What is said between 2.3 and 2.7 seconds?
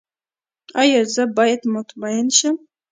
شم؟